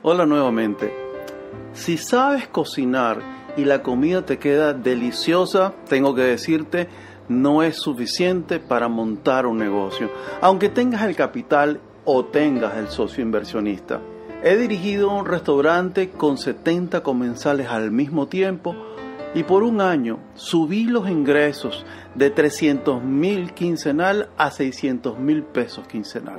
Hola 0.00 0.26
nuevamente. 0.26 0.94
Si 1.72 1.96
sabes 1.96 2.46
cocinar 2.46 3.18
y 3.56 3.64
la 3.64 3.82
comida 3.82 4.24
te 4.24 4.38
queda 4.38 4.72
deliciosa, 4.72 5.74
tengo 5.88 6.14
que 6.14 6.22
decirte, 6.22 6.86
no 7.28 7.64
es 7.64 7.78
suficiente 7.78 8.60
para 8.60 8.86
montar 8.86 9.44
un 9.44 9.58
negocio, 9.58 10.08
aunque 10.40 10.68
tengas 10.68 11.02
el 11.02 11.16
capital 11.16 11.80
o 12.04 12.24
tengas 12.24 12.76
el 12.76 12.86
socio 12.86 13.24
inversionista. 13.24 14.00
He 14.44 14.56
dirigido 14.56 15.10
un 15.10 15.26
restaurante 15.26 16.10
con 16.10 16.38
70 16.38 17.02
comensales 17.02 17.66
al 17.66 17.90
mismo 17.90 18.28
tiempo 18.28 18.76
y 19.34 19.42
por 19.42 19.64
un 19.64 19.80
año 19.80 20.20
subí 20.34 20.84
los 20.84 21.10
ingresos 21.10 21.84
de 22.14 22.30
300 22.30 23.02
mil 23.02 23.52
quincenal 23.52 24.28
a 24.38 24.52
600 24.52 25.18
mil 25.18 25.42
pesos 25.42 25.88
quincenal. 25.88 26.38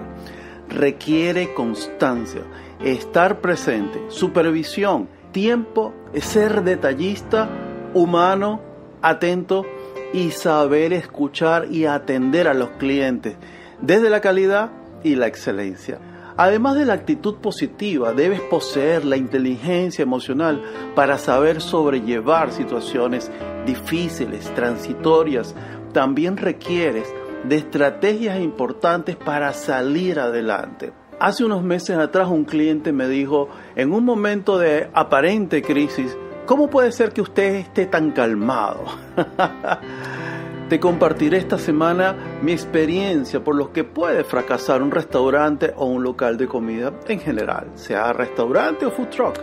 Requiere 0.70 1.54
constancia 1.54 2.44
estar 2.84 3.42
presente, 3.42 4.00
supervisión, 4.10 5.10
tiempo, 5.32 5.94
ser 6.14 6.64
detallista, 6.64 7.50
humano, 7.94 8.62
atento 9.02 9.66
y 10.14 10.32
saber 10.32 10.94
escuchar 10.94 11.68
y 11.72 11.86
atender 11.86 12.48
a 12.48 12.54
los 12.54 12.70
clientes 12.72 13.36
desde 13.82 14.10
la 14.10 14.22
calidad 14.22 14.72
y 15.04 15.16
la 15.16 15.28
excelencia. 15.28 16.00
Además 16.38 16.76
de 16.76 16.86
la 16.86 16.94
actitud 16.94 17.36
positiva, 17.36 18.14
debes 18.14 18.40
poseer 18.40 19.04
la 19.04 19.18
inteligencia 19.18 20.04
emocional 20.04 20.64
para 20.96 21.18
saber 21.18 21.62
sobrellevar 21.62 22.54
situaciones 22.54 23.30
difíciles, 23.66 24.54
transitorias. 24.56 25.54
También 25.92 26.38
requieres 26.38 27.14
de 27.44 27.58
estrategias 27.58 28.40
importantes 28.40 29.16
para 29.16 29.54
salir 29.54 30.20
adelante. 30.20 30.92
Hace 31.20 31.44
unos 31.44 31.64
meses 31.64 31.98
atrás 31.98 32.30
un 32.30 32.46
cliente 32.46 32.94
me 32.94 33.08
dijo, 33.08 33.50
en 33.76 33.92
un 33.92 34.06
momento 34.06 34.58
de 34.58 34.90
aparente 34.94 35.62
crisis, 35.62 36.18
¿cómo 36.46 36.70
puede 36.70 36.92
ser 36.92 37.12
que 37.12 37.22
usted 37.22 37.56
esté 37.56 37.88
tan 37.88 38.12
calmado? 38.12 38.86
Te 40.70 40.80
compartiré 40.80 41.40
esta 41.40 41.58
semana 41.58 42.16
mi 42.44 42.52
experiencia 42.52 43.44
por 43.44 43.56
lo 43.56 43.74
que 43.74 43.84
puede 43.84 44.24
fracasar 44.24 44.84
un 44.84 44.92
restaurante 44.92 45.74
o 45.76 45.88
un 45.88 46.04
local 46.04 46.38
de 46.38 46.48
comida 46.48 46.94
en 47.08 47.20
general, 47.20 47.72
sea 47.74 48.14
restaurante 48.14 48.86
o 48.86 48.92
food 48.92 49.08
truck. 49.08 49.40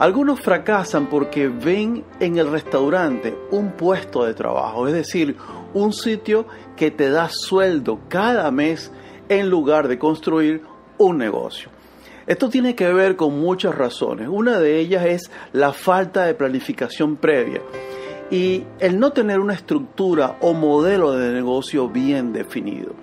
Algunos 0.00 0.40
fracasan 0.40 1.06
porque 1.06 1.46
ven 1.46 2.04
en 2.18 2.38
el 2.38 2.50
restaurante 2.50 3.38
un 3.52 3.70
puesto 3.70 4.24
de 4.24 4.34
trabajo, 4.34 4.88
es 4.88 4.94
decir, 4.94 5.36
un 5.74 5.92
sitio 5.92 6.46
que 6.76 6.90
te 6.90 7.10
da 7.10 7.28
sueldo 7.30 8.00
cada 8.08 8.50
mes 8.50 8.90
en 9.28 9.50
lugar 9.50 9.88
de 9.88 9.98
construir 9.98 10.62
un 10.98 11.18
negocio. 11.18 11.70
Esto 12.26 12.48
tiene 12.48 12.74
que 12.74 12.90
ver 12.92 13.16
con 13.16 13.38
muchas 13.38 13.74
razones. 13.74 14.28
Una 14.30 14.58
de 14.58 14.78
ellas 14.78 15.04
es 15.04 15.30
la 15.52 15.72
falta 15.72 16.24
de 16.24 16.34
planificación 16.34 17.16
previa 17.16 17.60
y 18.30 18.64
el 18.78 18.98
no 18.98 19.12
tener 19.12 19.40
una 19.40 19.52
estructura 19.52 20.38
o 20.40 20.54
modelo 20.54 21.12
de 21.12 21.32
negocio 21.32 21.88
bien 21.88 22.32
definido. 22.32 22.94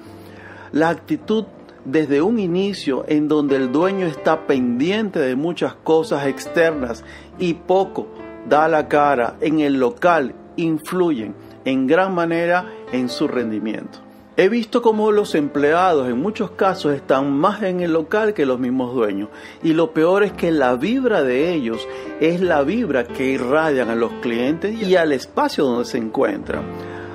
La 0.71 0.89
actitud 0.89 1.45
desde 1.85 2.21
un 2.21 2.39
inicio 2.39 3.05
en 3.07 3.27
donde 3.27 3.55
el 3.57 3.71
dueño 3.71 4.07
está 4.07 4.47
pendiente 4.47 5.19
de 5.19 5.35
muchas 5.35 5.75
cosas 5.75 6.25
externas 6.27 7.03
y 7.37 7.53
poco 7.53 8.07
da 8.47 8.67
la 8.67 8.87
cara 8.87 9.37
en 9.41 9.59
el 9.59 9.79
local 9.79 10.33
influyen 10.57 11.35
en 11.65 11.87
gran 11.87 12.13
manera 12.13 12.71
en 12.91 13.09
su 13.09 13.27
rendimiento. 13.27 13.99
He 14.37 14.47
visto 14.47 14.81
cómo 14.81 15.11
los 15.11 15.35
empleados 15.35 16.07
en 16.07 16.17
muchos 16.17 16.51
casos 16.51 16.93
están 16.93 17.31
más 17.31 17.61
en 17.63 17.81
el 17.81 17.91
local 17.91 18.33
que 18.33 18.45
los 18.45 18.59
mismos 18.59 18.95
dueños. 18.95 19.27
Y 19.61 19.73
lo 19.73 19.91
peor 19.91 20.23
es 20.23 20.31
que 20.31 20.51
la 20.51 20.75
vibra 20.75 21.21
de 21.21 21.53
ellos 21.53 21.85
es 22.21 22.39
la 22.39 22.63
vibra 22.63 23.03
que 23.03 23.25
irradian 23.25 23.89
a 23.89 23.95
los 23.95 24.11
clientes 24.21 24.81
y 24.81 24.95
al 24.95 25.11
espacio 25.11 25.65
donde 25.65 25.85
se 25.85 25.97
encuentran. 25.97 26.63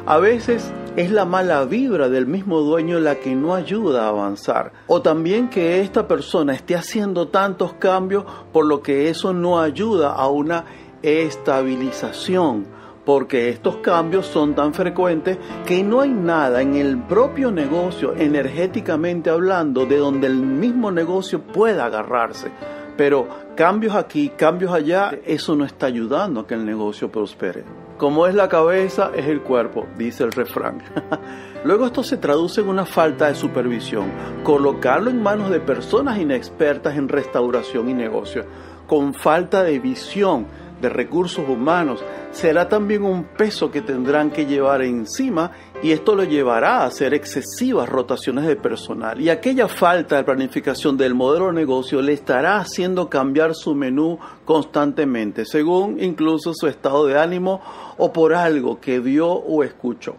A 0.05 0.19
veces 0.19 0.71
es 0.97 1.11
la 1.11 1.25
mala 1.25 1.65
vibra 1.65 2.09
del 2.11 2.27
mismo 2.27 2.61
dueño 2.61 3.01
la 3.01 3.17
que 3.17 3.35
no 3.35 3.55
ayuda 3.55 4.05
a 4.05 4.09
avanzar. 4.11 4.73
O 4.87 5.03
también 5.03 5.49
que 5.49 5.81
esta 5.81 6.07
persona 6.07 6.55
esté 6.55 6.77
haciendo 6.77 7.29
tantos 7.29 7.73
cambios 7.73 8.25
por 8.53 8.67
lo 8.67 8.83
que 8.83 9.09
eso 9.09 9.33
no 9.33 9.59
ayuda 9.59 10.13
a 10.13 10.29
una 10.29 10.65
estabilización 11.03 12.67
porque 13.07 13.49
estos 13.49 13.77
cambios 13.77 14.27
son 14.27 14.57
tan 14.57 14.75
frecuentes 14.75 15.39
que 15.65 15.85
no 15.85 16.01
hay 16.01 16.11
nada 16.11 16.61
en 16.61 16.75
el 16.75 16.99
propio 16.99 17.53
negocio, 17.53 18.15
energéticamente 18.17 19.31
hablando, 19.31 19.87
de 19.87 19.97
donde 19.97 20.27
el 20.27 20.39
mismo 20.39 20.91
negocio 20.91 21.41
pueda 21.41 21.87
agarrarse. 21.87 22.51
Pero 22.97 23.29
cambios 23.55 23.95
aquí, 23.95 24.31
cambios 24.31 24.73
allá, 24.73 25.17
eso 25.25 25.55
no 25.55 25.65
está 25.65 25.87
ayudando 25.87 26.41
a 26.41 26.47
que 26.49 26.55
el 26.55 26.67
negocio 26.67 27.09
prospere. 27.09 27.63
Como 27.97 28.27
es 28.27 28.35
la 28.35 28.49
cabeza, 28.49 29.13
es 29.15 29.27
el 29.27 29.41
cuerpo, 29.41 29.87
dice 29.97 30.25
el 30.25 30.33
refrán. 30.33 30.83
Luego 31.65 31.87
esto 31.87 32.03
se 32.03 32.17
traduce 32.17 32.61
en 32.61 32.69
una 32.69 32.87
falta 32.87 33.29
de 33.29 33.37
supervisión, 33.37 34.11
colocarlo 34.43 35.11
en 35.11 35.23
manos 35.23 35.51
de 35.51 35.61
personas 35.61 36.19
inexpertas 36.19 36.97
en 36.97 37.09
restauración 37.09 37.89
y 37.89 37.95
negocio, 37.95 38.45
con 38.89 39.15
falta 39.15 39.63
de 39.63 39.79
visión 39.79 40.47
de 40.81 40.89
recursos 40.89 41.49
humanos, 41.49 42.03
será 42.33 42.69
también 42.69 43.03
un 43.03 43.25
peso 43.25 43.71
que 43.71 43.83
tendrán 43.83 44.31
que 44.31 44.47
llevar 44.47 44.83
encima 44.83 45.53
y 45.83 45.93
esto 45.93 46.15
lo 46.15 46.25
llevará 46.25 46.79
a 46.79 46.87
hacer 46.87 47.15
excesivas 47.15 47.89
rotaciones 47.89 48.47
de 48.47 48.57
personal 48.57 49.21
y 49.21 49.31
aquella 49.31 49.69
falta 49.69 50.17
de 50.17 50.25
planificación 50.25 50.97
del 50.97 51.15
modelo 51.15 51.47
de 51.47 51.53
negocio 51.55 52.03
le 52.03 52.13
estará 52.13 52.59
haciendo 52.59 53.09
cambiar 53.09 53.55
su 53.55 53.75
menú 53.75 54.19
constantemente 54.45 55.45
según 55.45 56.03
incluso 56.03 56.53
su 56.55 56.67
estado 56.67 57.07
de 57.07 57.19
ánimo 57.19 57.61
o 57.97 58.13
por 58.13 58.35
algo 58.35 58.81
que 58.81 59.01
vio 59.01 59.29
o 59.29 59.65
escuchó. 59.65 60.17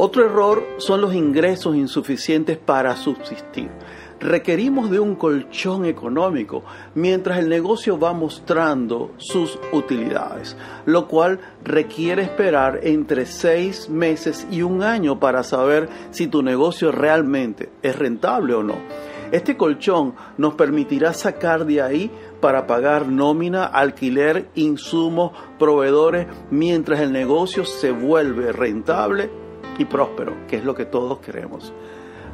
Otro 0.00 0.24
error 0.24 0.64
son 0.78 1.00
los 1.00 1.12
ingresos 1.14 1.74
insuficientes 1.74 2.56
para 2.56 2.94
subsistir 2.94 3.68
requerimos 4.20 4.90
de 4.90 5.00
un 5.00 5.14
colchón 5.14 5.84
económico 5.84 6.62
mientras 6.94 7.38
el 7.38 7.48
negocio 7.48 7.98
va 7.98 8.12
mostrando 8.12 9.12
sus 9.16 9.58
utilidades, 9.72 10.56
lo 10.86 11.08
cual 11.08 11.40
requiere 11.64 12.22
esperar 12.22 12.80
entre 12.82 13.26
seis 13.26 13.88
meses 13.88 14.46
y 14.50 14.62
un 14.62 14.82
año 14.82 15.20
para 15.20 15.42
saber 15.42 15.88
si 16.10 16.26
tu 16.26 16.42
negocio 16.42 16.92
realmente 16.92 17.70
es 17.82 17.96
rentable 17.96 18.54
o 18.54 18.62
no. 18.62 18.76
Este 19.30 19.58
colchón 19.58 20.14
nos 20.38 20.54
permitirá 20.54 21.12
sacar 21.12 21.66
de 21.66 21.82
ahí 21.82 22.10
para 22.40 22.66
pagar 22.66 23.08
nómina, 23.08 23.66
alquiler, 23.66 24.48
insumos, 24.54 25.32
proveedores, 25.58 26.26
mientras 26.50 27.00
el 27.00 27.12
negocio 27.12 27.66
se 27.66 27.90
vuelve 27.90 28.52
rentable 28.52 29.30
y 29.76 29.84
próspero, 29.84 30.34
que 30.48 30.56
es 30.56 30.64
lo 30.64 30.74
que 30.74 30.86
todos 30.86 31.18
queremos. 31.18 31.74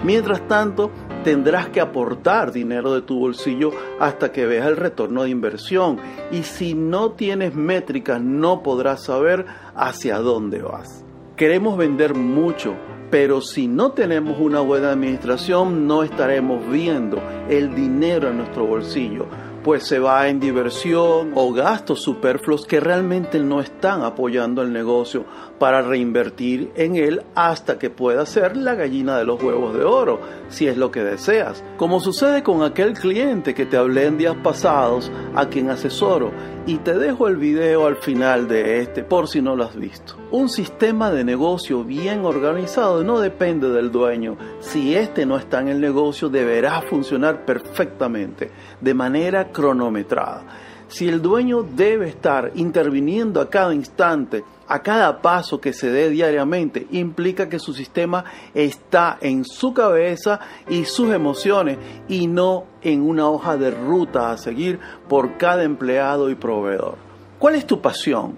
Mientras 0.02 0.46
tanto, 0.48 0.90
tendrás 1.22 1.68
que 1.68 1.80
aportar 1.80 2.52
dinero 2.52 2.94
de 2.94 3.02
tu 3.02 3.18
bolsillo 3.18 3.72
hasta 4.00 4.32
que 4.32 4.46
veas 4.46 4.66
el 4.66 4.76
retorno 4.76 5.22
de 5.22 5.30
inversión. 5.30 5.98
Y 6.30 6.42
si 6.42 6.74
no 6.74 7.12
tienes 7.12 7.54
métricas, 7.54 8.20
no 8.20 8.62
podrás 8.62 9.04
saber 9.04 9.46
hacia 9.74 10.18
dónde 10.18 10.62
vas. 10.62 11.04
Queremos 11.36 11.76
vender 11.76 12.14
mucho, 12.14 12.74
pero 13.10 13.40
si 13.40 13.66
no 13.66 13.92
tenemos 13.92 14.38
una 14.38 14.60
buena 14.60 14.90
administración, 14.90 15.86
no 15.86 16.02
estaremos 16.02 16.68
viendo 16.70 17.20
el 17.48 17.74
dinero 17.74 18.28
en 18.28 18.38
nuestro 18.38 18.66
bolsillo 18.66 19.26
pues 19.64 19.84
se 19.84 19.98
va 19.98 20.28
en 20.28 20.40
diversión 20.40 21.32
o 21.34 21.52
gastos 21.54 22.02
superfluos 22.02 22.66
que 22.66 22.80
realmente 22.80 23.40
no 23.40 23.62
están 23.62 24.02
apoyando 24.02 24.60
el 24.60 24.72
negocio 24.72 25.24
para 25.58 25.80
reinvertir 25.80 26.70
en 26.76 26.96
él 26.96 27.22
hasta 27.34 27.78
que 27.78 27.88
pueda 27.88 28.26
ser 28.26 28.56
la 28.56 28.74
gallina 28.74 29.16
de 29.16 29.24
los 29.24 29.42
huevos 29.42 29.74
de 29.74 29.84
oro, 29.84 30.20
si 30.50 30.68
es 30.68 30.76
lo 30.76 30.90
que 30.90 31.02
deseas. 31.02 31.64
Como 31.78 32.00
sucede 32.00 32.42
con 32.42 32.62
aquel 32.62 32.92
cliente 32.92 33.54
que 33.54 33.64
te 33.64 33.78
hablé 33.78 34.06
en 34.06 34.18
días 34.18 34.36
pasados, 34.42 35.10
a 35.34 35.48
quien 35.48 35.70
asesoro, 35.70 36.32
y 36.66 36.78
te 36.78 36.98
dejo 36.98 37.28
el 37.28 37.36
video 37.36 37.86
al 37.86 37.96
final 37.96 38.48
de 38.48 38.80
este 38.80 39.02
por 39.02 39.28
si 39.28 39.42
no 39.42 39.56
lo 39.56 39.64
has 39.64 39.76
visto. 39.76 40.16
Un 40.30 40.48
sistema 40.48 41.10
de 41.10 41.22
negocio 41.22 41.84
bien 41.84 42.24
organizado 42.24 43.04
no 43.04 43.20
depende 43.20 43.68
del 43.70 43.92
dueño. 43.92 44.36
Si 44.60 44.94
este 44.94 45.26
no 45.26 45.36
está 45.36 45.60
en 45.60 45.68
el 45.68 45.80
negocio, 45.80 46.28
deberá 46.28 46.80
funcionar 46.82 47.44
perfectamente, 47.44 48.50
de 48.80 48.94
manera 48.94 49.52
cronometrada. 49.54 50.42
Si 50.88 51.08
el 51.08 51.22
dueño 51.22 51.62
debe 51.62 52.08
estar 52.08 52.52
interviniendo 52.54 53.40
a 53.40 53.48
cada 53.48 53.74
instante, 53.74 54.44
a 54.68 54.82
cada 54.82 55.22
paso 55.22 55.60
que 55.60 55.72
se 55.72 55.90
dé 55.90 56.10
diariamente, 56.10 56.86
implica 56.90 57.48
que 57.48 57.58
su 57.58 57.72
sistema 57.72 58.24
está 58.52 59.18
en 59.20 59.44
su 59.44 59.72
cabeza 59.72 60.40
y 60.68 60.84
sus 60.84 61.12
emociones 61.12 61.78
y 62.06 62.26
no 62.26 62.66
en 62.82 63.00
una 63.00 63.28
hoja 63.28 63.56
de 63.56 63.70
ruta 63.70 64.30
a 64.30 64.36
seguir 64.36 64.78
por 65.08 65.38
cada 65.38 65.64
empleado 65.64 66.28
y 66.28 66.34
proveedor. 66.34 66.96
¿Cuál 67.38 67.56
es 67.56 67.66
tu 67.66 67.80
pasión? 67.80 68.36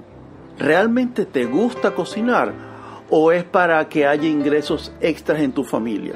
¿Realmente 0.59 1.27
te 1.27 1.45
gusta 1.45 1.95
cocinar 1.95 2.53
o 3.11 3.33
es 3.33 3.45
para 3.45 3.87
que 3.89 4.07
haya 4.07 4.29
ingresos 4.29 4.93
extras 5.01 5.41
en 5.41 5.53
tu 5.53 5.65
familia? 5.65 6.15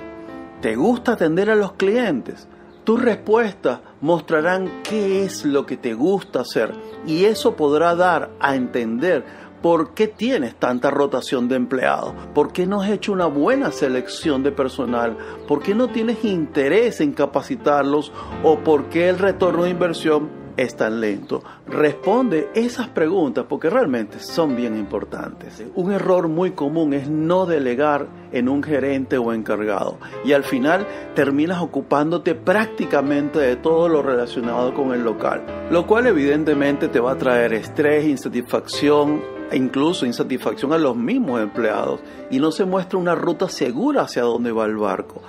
¿Te 0.60 0.76
gusta 0.76 1.12
atender 1.12 1.50
a 1.50 1.54
los 1.54 1.72
clientes? 1.72 2.48
Tu 2.90 2.96
respuesta 2.96 3.82
mostrarán 4.00 4.82
qué 4.82 5.22
es 5.22 5.44
lo 5.44 5.64
que 5.64 5.76
te 5.76 5.94
gusta 5.94 6.40
hacer 6.40 6.72
y 7.06 7.24
eso 7.26 7.54
podrá 7.54 7.94
dar 7.94 8.32
a 8.40 8.56
entender 8.56 9.24
por 9.62 9.94
qué 9.94 10.08
tienes 10.08 10.56
tanta 10.56 10.90
rotación 10.90 11.46
de 11.46 11.54
empleados, 11.54 12.14
por 12.34 12.52
qué 12.52 12.66
no 12.66 12.82
has 12.82 12.90
hecho 12.90 13.12
una 13.12 13.26
buena 13.26 13.70
selección 13.70 14.42
de 14.42 14.50
personal, 14.50 15.16
por 15.46 15.62
qué 15.62 15.72
no 15.72 15.90
tienes 15.90 16.24
interés 16.24 17.00
en 17.00 17.12
capacitarlos 17.12 18.10
o 18.42 18.58
por 18.58 18.88
qué 18.88 19.08
el 19.08 19.20
retorno 19.20 19.62
de 19.62 19.70
inversión 19.70 20.39
es 20.62 20.76
tan 20.76 21.00
lento? 21.00 21.42
Responde 21.66 22.50
esas 22.54 22.88
preguntas 22.88 23.46
porque 23.48 23.70
realmente 23.70 24.18
son 24.20 24.56
bien 24.56 24.76
importantes. 24.76 25.62
Un 25.74 25.92
error 25.92 26.28
muy 26.28 26.52
común 26.52 26.94
es 26.94 27.08
no 27.08 27.46
delegar 27.46 28.06
en 28.32 28.48
un 28.48 28.62
gerente 28.62 29.18
o 29.18 29.32
encargado 29.32 29.98
y 30.24 30.32
al 30.32 30.44
final 30.44 30.86
terminas 31.14 31.62
ocupándote 31.62 32.34
prácticamente 32.34 33.38
de 33.38 33.56
todo 33.56 33.88
lo 33.88 34.02
relacionado 34.02 34.74
con 34.74 34.92
el 34.92 35.02
local, 35.02 35.42
lo 35.70 35.86
cual 35.86 36.06
evidentemente 36.06 36.88
te 36.88 37.00
va 37.00 37.12
a 37.12 37.18
traer 37.18 37.54
estrés, 37.54 38.06
insatisfacción, 38.06 39.40
e 39.50 39.56
incluso 39.56 40.06
insatisfacción 40.06 40.72
a 40.72 40.78
los 40.78 40.96
mismos 40.96 41.40
empleados 41.40 42.00
y 42.30 42.38
no 42.38 42.52
se 42.52 42.64
muestra 42.64 42.98
una 42.98 43.14
ruta 43.14 43.48
segura 43.48 44.02
hacia 44.02 44.22
dónde 44.22 44.52
va 44.52 44.64
el 44.64 44.76
barco. 44.76 45.22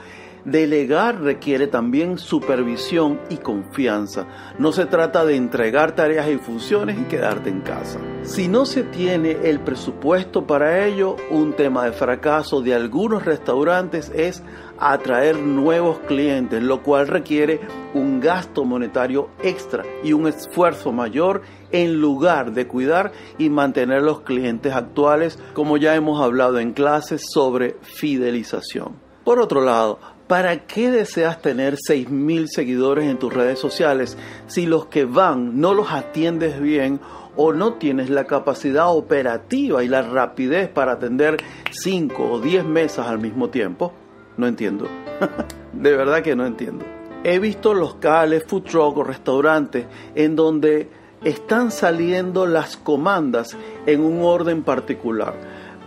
Delegar 0.45 1.21
requiere 1.21 1.67
también 1.67 2.17
supervisión 2.17 3.19
y 3.29 3.37
confianza. 3.37 4.25
No 4.57 4.71
se 4.71 4.87
trata 4.87 5.23
de 5.23 5.35
entregar 5.35 5.95
tareas 5.95 6.27
y 6.29 6.37
funciones 6.37 6.99
y 6.99 7.03
quedarte 7.03 7.49
en 7.49 7.61
casa. 7.61 7.99
Si 8.23 8.47
no 8.47 8.65
se 8.65 8.83
tiene 8.83 9.37
el 9.43 9.59
presupuesto 9.59 10.47
para 10.47 10.85
ello, 10.85 11.15
un 11.29 11.53
tema 11.53 11.85
de 11.85 11.91
fracaso 11.91 12.61
de 12.61 12.73
algunos 12.73 13.23
restaurantes 13.23 14.11
es 14.15 14.41
atraer 14.79 15.37
nuevos 15.37 15.99
clientes, 15.99 16.63
lo 16.63 16.81
cual 16.81 17.07
requiere 17.07 17.59
un 17.93 18.19
gasto 18.19 18.65
monetario 18.65 19.29
extra 19.43 19.83
y 20.03 20.13
un 20.13 20.27
esfuerzo 20.27 20.91
mayor 20.91 21.43
en 21.71 22.01
lugar 22.01 22.51
de 22.53 22.67
cuidar 22.67 23.11
y 23.37 23.49
mantener 23.51 24.01
los 24.01 24.21
clientes 24.21 24.73
actuales, 24.73 25.37
como 25.53 25.77
ya 25.77 25.95
hemos 25.95 26.19
hablado 26.19 26.59
en 26.59 26.73
clases 26.73 27.21
sobre 27.31 27.75
fidelización. 27.81 29.11
Por 29.23 29.39
otro 29.39 29.61
lado, 29.61 29.99
¿Para 30.31 30.59
qué 30.59 30.89
deseas 30.91 31.41
tener 31.41 31.75
6.000 31.75 32.47
seguidores 32.47 33.09
en 33.09 33.19
tus 33.19 33.33
redes 33.33 33.59
sociales 33.59 34.17
si 34.47 34.65
los 34.65 34.85
que 34.85 35.03
van 35.03 35.59
no 35.59 35.73
los 35.73 35.91
atiendes 35.91 36.61
bien 36.61 37.01
o 37.35 37.51
no 37.51 37.73
tienes 37.73 38.09
la 38.09 38.23
capacidad 38.23 38.95
operativa 38.95 39.83
y 39.83 39.89
la 39.89 40.03
rapidez 40.03 40.69
para 40.69 40.93
atender 40.93 41.35
5 41.71 42.31
o 42.31 42.39
10 42.39 42.63
mesas 42.63 43.07
al 43.07 43.19
mismo 43.19 43.49
tiempo? 43.49 43.91
No 44.37 44.47
entiendo. 44.47 44.87
de 45.73 45.97
verdad 45.97 46.23
que 46.23 46.33
no 46.33 46.45
entiendo. 46.45 46.85
He 47.25 47.37
visto 47.37 47.73
locales, 47.73 48.45
food 48.47 48.63
truck 48.63 48.99
o 48.99 49.03
restaurantes 49.03 49.85
en 50.15 50.37
donde 50.37 50.89
están 51.25 51.71
saliendo 51.71 52.45
las 52.45 52.77
comandas 52.77 53.57
en 53.85 53.99
un 53.99 54.21
orden 54.23 54.63
particular 54.63 55.33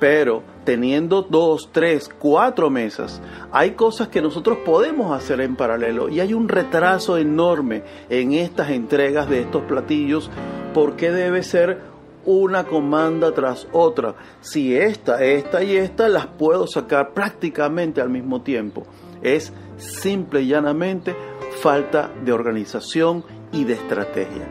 pero 0.05 0.43
teniendo 0.65 1.23
dos, 1.23 1.71
tres, 1.73 2.11
cuatro 2.19 2.71
mesas, 2.71 3.21
hay 3.53 3.73
cosas 3.73 4.09
que 4.09 4.23
nosotros 4.23 4.59
podemos 4.65 5.13
hacer 5.13 5.41
en 5.41 5.57
paralelo 5.57 6.09
y 6.09 6.21
hay 6.21 6.35
un 6.35 6.49
retraso 6.49 7.19
enorme 7.19 7.83
en 8.09 8.33
estas 8.33 8.71
entregas 8.71 9.29
de 9.29 9.43
estos 9.43 9.63
platillos 9.63 10.31
porque 10.73 11.11
debe 11.11 11.43
ser 11.43 11.95
una 12.25 12.65
comanda 12.65 13.33
tras 13.33 13.69
otra. 13.73 14.15
Si 14.41 14.77
esta, 14.77 15.23
esta 15.23 15.63
y 15.63 15.77
esta 15.77 16.09
las 16.09 16.27
puedo 16.27 16.67
sacar 16.67 17.13
prácticamente 17.13 18.01
al 18.01 18.09
mismo 18.09 18.43
tiempo. 18.43 18.85
Es 19.23 19.53
simple 19.77 20.43
y 20.43 20.49
llanamente 20.49 21.15
falta 21.61 22.11
de 22.25 22.33
organización 22.33 23.25
y 23.53 23.65
de 23.65 23.75
estrategia. 23.75 24.49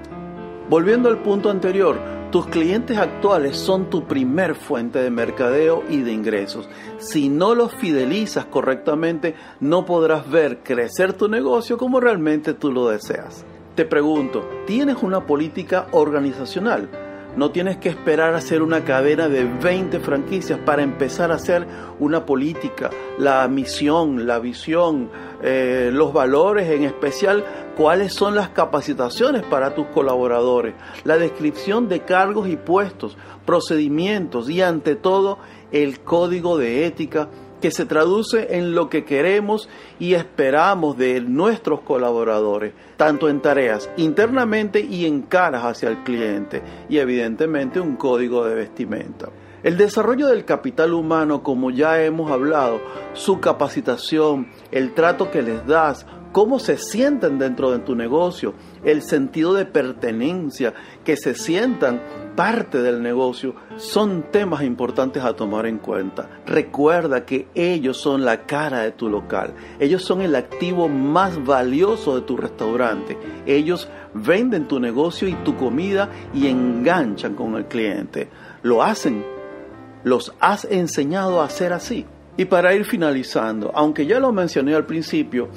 Volviendo 0.69 1.09
al 1.09 1.21
punto 1.21 1.49
anterior, 1.49 1.97
tus 2.33 2.47
clientes 2.47 2.97
actuales 2.97 3.55
son 3.55 3.91
tu 3.91 4.07
primer 4.07 4.55
fuente 4.55 4.97
de 4.97 5.11
mercadeo 5.11 5.83
y 5.87 6.01
de 6.01 6.13
ingresos. 6.13 6.67
Si 6.97 7.29
no 7.29 7.53
los 7.53 7.75
fidelizas 7.75 8.45
correctamente, 8.45 9.35
no 9.59 9.85
podrás 9.85 10.27
ver 10.27 10.63
crecer 10.63 11.13
tu 11.13 11.27
negocio 11.27 11.77
como 11.77 11.99
realmente 11.99 12.55
tú 12.55 12.71
lo 12.71 12.89
deseas. 12.89 13.45
Te 13.75 13.85
pregunto, 13.85 14.49
¿tienes 14.65 15.03
una 15.03 15.27
política 15.27 15.85
organizacional? 15.91 16.89
No 17.35 17.49
tienes 17.49 17.77
que 17.77 17.89
esperar 17.89 18.35
a 18.35 18.37
hacer 18.37 18.61
una 18.61 18.83
cadena 18.83 19.27
de 19.27 19.43
20 19.43 19.99
franquicias 20.01 20.59
para 20.59 20.83
empezar 20.83 21.31
a 21.31 21.35
hacer 21.35 21.65
una 21.99 22.25
política, 22.25 22.91
la 23.17 23.47
misión, 23.47 24.27
la 24.27 24.37
visión, 24.37 25.09
eh, 25.41 25.89
los 25.91 26.13
valores 26.13 26.69
en 26.69 26.83
especial 26.83 27.43
cuáles 27.75 28.13
son 28.13 28.35
las 28.35 28.49
capacitaciones 28.49 29.41
para 29.43 29.73
tus 29.73 29.87
colaboradores, 29.87 30.75
la 31.05 31.17
descripción 31.17 31.89
de 31.89 32.01
cargos 32.01 32.47
y 32.47 32.55
puestos, 32.55 33.17
procedimientos 33.45 34.49
y 34.49 34.61
ante 34.61 34.95
todo 34.95 35.39
el 35.71 36.01
código 36.01 36.59
de 36.59 36.85
ética 36.85 37.29
que 37.63 37.71
se 37.71 37.85
traduce 37.85 38.57
en 38.57 38.75
lo 38.75 38.89
que 38.89 39.05
queremos 39.05 39.69
y 39.97 40.15
esperamos 40.15 40.97
de 40.97 41.21
nuestros 41.21 41.79
colaboradores, 41.79 42.73
tanto 42.97 43.29
en 43.29 43.41
tareas 43.41 43.89
internamente 43.95 44.81
y 44.81 45.05
en 45.05 45.21
caras 45.21 45.63
hacia 45.63 45.87
el 45.87 46.03
cliente, 46.03 46.61
y 46.89 46.97
evidentemente 46.97 47.79
un 47.79 47.95
código 47.95 48.43
de 48.43 48.55
vestimenta. 48.55 49.29
El 49.63 49.77
desarrollo 49.77 50.27
del 50.27 50.43
capital 50.43 50.93
humano, 50.93 51.41
como 51.41 51.71
ya 51.71 52.03
hemos 52.03 52.29
hablado, 52.31 52.81
su 53.13 53.39
capacitación, 53.39 54.49
el 54.69 54.93
trato 54.93 55.31
que 55.31 55.41
les 55.41 55.65
das, 55.65 56.05
cómo 56.33 56.59
se 56.59 56.77
sienten 56.77 57.39
dentro 57.39 57.71
de 57.71 57.79
tu 57.79 57.95
negocio, 57.95 58.55
el 58.83 59.03
sentido 59.03 59.53
de 59.53 59.63
pertenencia, 59.65 60.73
que 61.05 61.15
se 61.15 61.33
sientan 61.33 62.01
parte 62.35 62.81
del 62.81 63.01
negocio, 63.01 63.55
son 63.77 64.31
temas 64.31 64.63
importantes 64.63 65.23
a 65.23 65.33
tomar 65.33 65.65
en 65.65 65.77
cuenta. 65.77 66.29
Recuerda 66.45 67.25
que 67.25 67.47
ellos 67.53 67.97
son 67.97 68.25
la 68.25 68.45
cara 68.45 68.79
de 68.81 68.91
tu 68.91 69.09
local, 69.09 69.53
ellos 69.79 70.03
son 70.03 70.21
el 70.21 70.35
activo 70.35 70.89
más 70.89 71.43
valioso 71.43 72.15
de 72.15 72.21
tu 72.21 72.37
restaurante, 72.37 73.17
ellos 73.45 73.89
venden 74.13 74.67
tu 74.67 74.79
negocio 74.79 75.27
y 75.27 75.33
tu 75.43 75.55
comida 75.55 76.09
y 76.33 76.47
enganchan 76.47 77.35
con 77.35 77.55
el 77.55 77.65
cliente. 77.65 78.29
Lo 78.61 78.83
hacen, 78.83 79.25
los 80.03 80.33
has 80.39 80.65
enseñado 80.65 81.41
a 81.41 81.45
hacer 81.45 81.73
así. 81.73 82.05
Y 82.35 82.45
para 82.45 82.73
ir 82.73 82.83
finalizando, 82.85 83.71
aunque 83.75 84.07
ya 84.07 84.19
lo 84.19 84.31
mencioné 84.31 84.73
al 84.73 84.87
principio, 84.87 85.49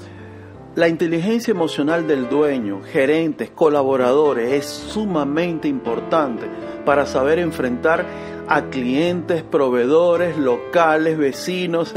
la 0.76 0.88
inteligencia 0.88 1.52
emocional 1.52 2.06
del 2.06 2.28
dueño, 2.28 2.82
gerentes, 2.82 3.49
colaboradores 3.49 4.52
es 4.52 4.67
sumamente 4.67 5.69
importante 5.69 6.46
para 6.85 7.06
saber 7.06 7.38
enfrentar 7.38 8.04
a 8.47 8.66
clientes, 8.66 9.42
proveedores, 9.42 10.37
locales, 10.37 11.16
vecinos 11.16 11.95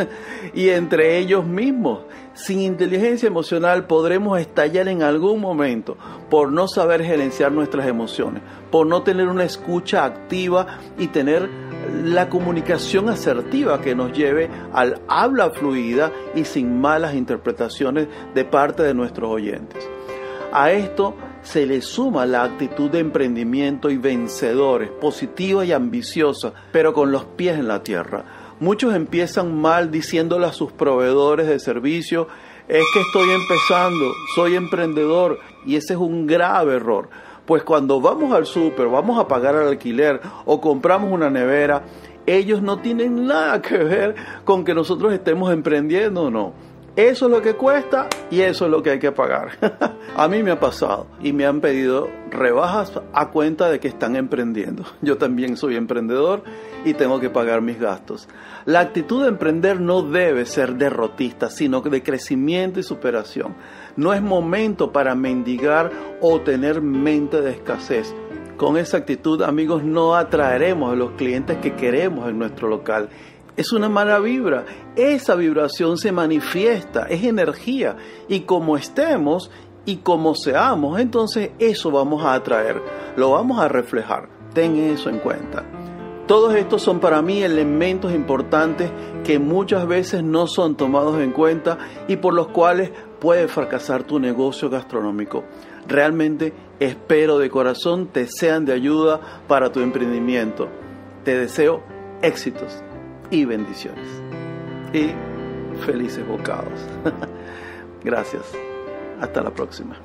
y 0.53 0.69
entre 0.69 1.17
ellos 1.17 1.45
mismos. 1.45 2.03
Sin 2.33 2.62
inteligencia 2.62 3.27
emocional 3.27 3.86
podremos 3.86 4.39
estallar 4.39 4.88
en 4.88 5.03
algún 5.03 5.41
momento 5.41 5.98
por 6.29 6.50
no 6.53 6.69
saber 6.69 7.03
gerenciar 7.03 7.51
nuestras 7.51 7.86
emociones, 7.86 8.41
por 8.71 8.88
no 8.88 9.03
tener 9.03 9.27
una 9.27 9.43
escucha 9.43 10.05
activa 10.05 10.79
y 10.98 11.07
tener 11.07 11.50
la 12.03 12.29
comunicación 12.29 13.09
asertiva 13.09 13.81
que 13.81 13.95
nos 13.95 14.11
lleve 14.17 14.49
al 14.73 15.01
habla 15.07 15.51
fluida 15.51 16.11
y 16.35 16.45
sin 16.45 16.79
malas 16.79 17.15
interpretaciones 17.15 18.07
de 18.33 18.45
parte 18.45 18.83
de 18.83 18.93
nuestros 18.93 19.29
oyentes. 19.29 19.87
A 20.51 20.71
esto 20.71 21.15
se 21.41 21.65
le 21.65 21.81
suma 21.81 22.25
la 22.25 22.43
actitud 22.43 22.89
de 22.89 22.99
emprendimiento 22.99 23.89
y 23.89 23.97
vencedores, 23.97 24.89
positiva 24.89 25.63
y 25.65 25.71
ambiciosa, 25.71 26.53
pero 26.71 26.93
con 26.93 27.11
los 27.11 27.25
pies 27.25 27.57
en 27.57 27.67
la 27.67 27.83
tierra. 27.83 28.23
Muchos 28.59 28.93
empiezan 28.93 29.59
mal 29.59 29.91
diciéndole 29.91 30.47
a 30.47 30.53
sus 30.53 30.71
proveedores 30.71 31.47
de 31.47 31.59
servicio, 31.59 32.27
es 32.67 32.83
que 32.93 33.01
estoy 33.01 33.29
empezando, 33.31 34.11
soy 34.35 34.55
emprendedor, 34.55 35.39
y 35.65 35.75
ese 35.75 35.93
es 35.93 35.99
un 35.99 36.27
grave 36.27 36.75
error 36.75 37.09
pues 37.49 37.63
cuando 37.63 37.99
vamos 37.99 38.31
al 38.31 38.45
súper, 38.45 38.87
vamos 38.89 39.17
a 39.17 39.27
pagar 39.27 39.55
el 39.55 39.69
alquiler 39.69 40.21
o 40.45 40.61
compramos 40.61 41.11
una 41.11 41.31
nevera, 41.31 41.81
ellos 42.27 42.61
no 42.61 42.77
tienen 42.77 43.25
nada 43.25 43.59
que 43.59 43.75
ver 43.75 44.13
con 44.45 44.63
que 44.63 44.75
nosotros 44.75 45.11
estemos 45.13 45.51
emprendiendo 45.51 46.25
o 46.25 46.29
no. 46.29 46.53
Eso 46.99 47.27
es 47.27 47.31
lo 47.31 47.41
que 47.41 47.53
cuesta 47.53 48.09
y 48.29 48.41
eso 48.41 48.65
es 48.65 48.71
lo 48.71 48.83
que 48.83 48.89
hay 48.89 48.99
que 48.99 49.13
pagar. 49.13 49.51
a 50.17 50.27
mí 50.27 50.43
me 50.43 50.51
ha 50.51 50.59
pasado 50.59 51.07
y 51.21 51.31
me 51.31 51.45
han 51.45 51.61
pedido 51.61 52.09
rebajas 52.29 52.91
a 53.13 53.29
cuenta 53.29 53.69
de 53.69 53.79
que 53.79 53.87
están 53.87 54.17
emprendiendo. 54.17 54.83
Yo 55.01 55.17
también 55.17 55.55
soy 55.55 55.77
emprendedor 55.77 56.43
y 56.83 56.95
tengo 56.95 57.21
que 57.21 57.29
pagar 57.29 57.61
mis 57.61 57.79
gastos. 57.79 58.27
La 58.65 58.81
actitud 58.81 59.21
de 59.21 59.29
emprender 59.29 59.79
no 59.79 60.01
debe 60.01 60.45
ser 60.45 60.75
derrotista, 60.75 61.49
sino 61.49 61.79
de 61.79 62.03
crecimiento 62.03 62.81
y 62.81 62.83
superación. 62.83 63.55
No 63.95 64.13
es 64.13 64.21
momento 64.21 64.91
para 64.91 65.15
mendigar 65.15 65.91
o 66.19 66.41
tener 66.41 66.81
mente 66.81 67.39
de 67.39 67.51
escasez. 67.51 68.13
Con 68.57 68.75
esa 68.75 68.97
actitud, 68.97 69.41
amigos, 69.43 69.85
no 69.85 70.15
atraeremos 70.15 70.91
a 70.91 70.97
los 70.97 71.11
clientes 71.11 71.59
que 71.59 71.75
queremos 71.75 72.27
en 72.27 72.37
nuestro 72.37 72.67
local. 72.67 73.07
Es 73.59 73.73
una 73.73 73.89
mala 73.89 74.19
vibra. 74.19 74.63
Esa 74.95 75.35
vibración 75.35 75.97
se 75.97 76.13
manifiesta, 76.13 77.07
es 77.09 77.25
energía. 77.25 77.97
Y 78.29 78.43
como 78.43 78.77
estemos 78.77 79.51
y 79.83 79.97
como 79.97 80.33
seamos, 80.33 80.97
entonces 80.97 81.51
eso 81.59 81.91
vamos 81.91 82.23
a 82.23 82.35
atraer, 82.35 82.81
lo 83.17 83.31
vamos 83.31 83.59
a 83.59 83.67
reflejar. 83.67 84.29
Ten 84.53 84.77
eso 84.77 85.09
en 85.09 85.19
cuenta. 85.19 85.65
Todos 86.25 86.55
estos 86.55 86.81
son 86.81 87.01
para 87.01 87.21
mí 87.21 87.43
elementos 87.43 88.13
importantes 88.13 88.93
que 89.25 89.39
muchas 89.39 89.85
veces 89.85 90.23
no 90.23 90.47
son 90.47 90.77
tomados 90.77 91.19
en 91.19 91.33
cuenta 91.33 91.79
y 92.07 92.15
por 92.15 92.33
los 92.33 92.47
cuales 92.47 92.91
puede 93.19 93.49
fracasar 93.49 94.03
tu 94.03 94.21
negocio 94.21 94.69
gastronómico. 94.69 95.43
Realmente 95.85 96.53
espero 96.79 97.37
de 97.37 97.49
corazón 97.49 98.07
te 98.07 98.25
sean 98.27 98.63
de 98.63 98.71
ayuda 98.71 99.19
para 99.49 99.69
tu 99.69 99.81
emprendimiento. 99.81 100.69
Te 101.25 101.37
deseo 101.37 101.83
éxitos 102.21 102.83
y 103.31 103.45
bendiciones. 103.45 104.07
Y 104.93 105.12
felices 105.86 106.27
bocados. 106.27 106.79
Gracias. 108.03 108.43
Hasta 109.21 109.41
la 109.41 109.51
próxima. 109.51 109.95